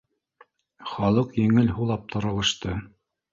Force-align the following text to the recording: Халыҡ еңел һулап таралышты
Халыҡ 0.93 1.37
еңел 1.41 1.69
һулап 1.81 2.09
таралышты 2.15 2.75